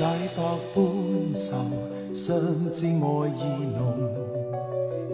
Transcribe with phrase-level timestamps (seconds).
[0.00, 0.42] 解百
[0.74, 0.82] 般
[1.34, 1.58] 愁，
[2.14, 2.34] 相
[2.70, 3.38] 知爱意
[3.76, 3.78] 浓。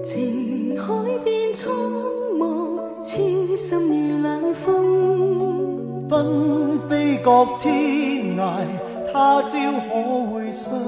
[0.05, 0.85] 情海
[1.25, 1.75] 变苍
[2.39, 6.07] 茫，痴心遇冷风。
[6.09, 8.63] 纷飞各天涯，
[9.13, 9.91] 他朝可
[10.33, 10.79] 会相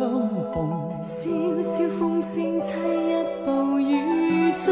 [0.53, 0.71] 逢？
[1.03, 1.29] 萧
[1.61, 2.75] 萧风声，凄泣
[3.45, 4.65] 暴雨中。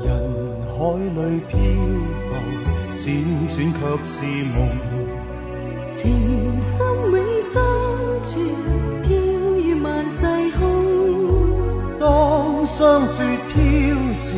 [0.00, 0.08] 人
[0.72, 1.20] 海里
[1.50, 1.52] 飘
[2.24, 2.32] 浮，
[2.96, 3.04] 辗
[3.46, 4.14] 转却是
[4.56, 4.56] 梦。
[12.92, 13.56] 霜雪飘
[14.12, 14.36] 时，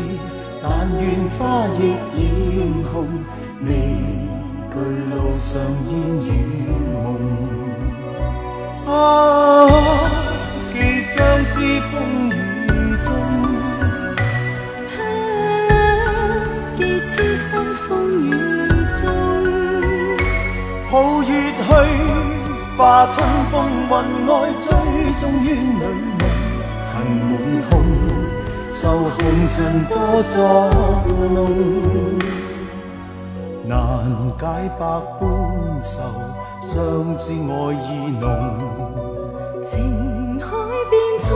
[0.63, 1.03] 但愿
[1.37, 1.81] 花亦
[2.15, 2.23] 艳
[2.85, 2.95] 红，
[3.67, 3.69] 未
[4.71, 4.75] 惧
[5.11, 5.61] 路上
[5.91, 6.25] 烟雨
[6.93, 7.05] 梦。
[8.87, 8.95] 啊，
[10.73, 11.53] 寄相思
[11.91, 11.93] 风
[12.31, 12.33] 雨
[13.03, 13.07] 中，
[14.95, 15.03] 啊，
[16.77, 17.51] 寄痴心
[17.89, 17.91] 风
[18.31, 18.33] 雨
[19.03, 19.03] 中。
[20.93, 20.95] 抱
[21.25, 21.69] 月去，
[22.77, 23.15] 化春
[23.51, 23.53] 风
[23.91, 23.91] 云
[24.29, 24.65] 外，追
[25.19, 25.83] 踪于里梦，
[26.95, 27.33] 恨满
[27.69, 27.73] 空，
[28.85, 29.17] 受红
[29.49, 30.37] 尘多作
[31.33, 31.39] 弄，
[33.67, 33.73] 难
[34.39, 34.45] 解
[34.79, 34.85] 百
[35.19, 35.23] 般
[35.81, 36.03] 愁，
[36.61, 38.29] 相知爱意浓。
[39.65, 40.47] 情海
[40.91, 41.33] 变苍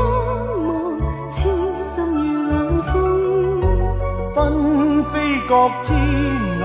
[0.66, 1.48] 茫，痴
[1.82, 2.92] 心如冷风。
[4.34, 5.98] 纷飞各天
[6.60, 6.62] 涯，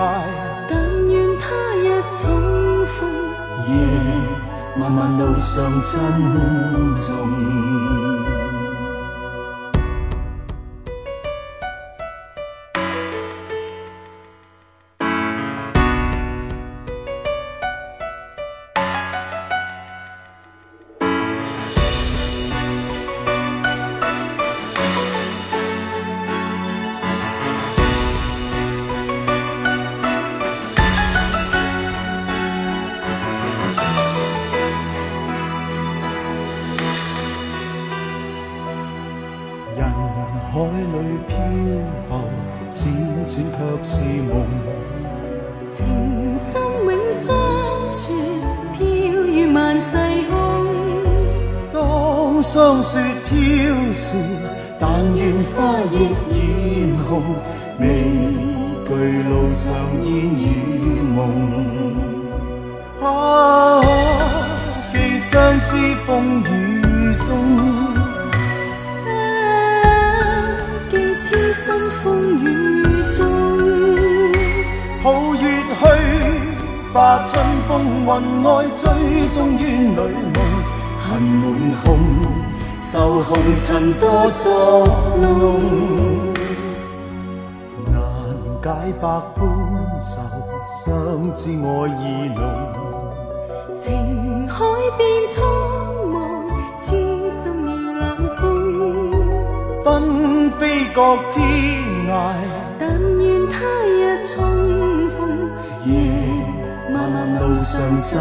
[0.69, 1.45] 但愿他
[1.77, 3.07] 日重逢。
[3.69, 3.71] 夜
[4.75, 5.93] 漫漫路上珍
[6.97, 7.72] 重。
[41.27, 41.35] 飘
[42.07, 42.09] 浮，
[42.73, 42.77] 辗
[43.25, 43.91] 转却是
[44.31, 44.31] 梦。
[45.69, 45.75] 情
[46.37, 47.35] 深永相
[47.91, 48.01] 存，
[48.73, 48.81] 飘
[49.25, 49.97] 于万世
[50.29, 50.31] 空。
[51.71, 53.33] 当霜雪飘
[53.91, 54.17] 时，
[54.79, 55.93] 但愿花亦
[56.29, 57.11] 艳红，
[57.79, 57.83] 未
[58.85, 58.89] 惧
[59.23, 60.41] 路上烟雨
[61.15, 61.17] 梦。
[63.01, 63.81] 啊，
[64.91, 65.75] 寄相思
[66.05, 66.45] 风雨
[77.25, 77.31] 春
[77.67, 77.71] 风
[78.05, 78.81] 云外，追
[79.33, 79.93] 踪于里
[80.33, 80.37] 梦。
[81.05, 81.43] 恨满
[81.83, 81.85] 空，
[82.91, 84.87] 受红尘多作
[85.17, 85.23] 弄，
[87.91, 87.95] 难
[88.61, 88.65] 解
[89.01, 89.03] 百
[89.35, 89.39] 般
[89.99, 90.11] 愁，
[90.85, 91.67] 相知爱
[91.99, 92.01] 意
[92.35, 92.41] 浓。
[93.77, 94.63] 情海
[94.97, 95.43] 变苍
[96.09, 96.15] 茫，
[96.79, 96.85] 痴
[97.41, 98.01] 心如冷
[98.39, 98.41] 风。
[99.83, 99.85] 纷
[100.51, 100.99] 飞各
[101.31, 101.35] 天
[102.07, 102.11] 涯，
[102.79, 102.81] 但
[103.19, 104.33] 愿他日重
[107.73, 108.13] 上珍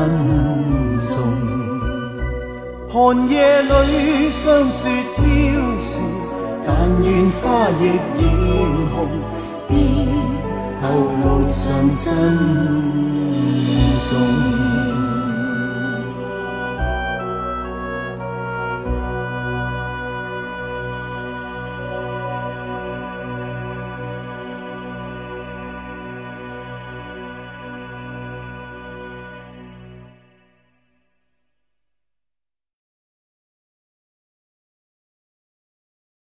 [0.98, 1.12] 重。
[2.88, 5.22] 寒夜里霜雪飘
[5.78, 6.00] 时，
[6.66, 7.82] 但愿花亦
[8.16, 8.24] 艳
[8.94, 8.96] 红，
[9.68, 9.76] 别
[10.80, 10.82] 后
[11.22, 11.60] 路上
[12.00, 13.12] 珍。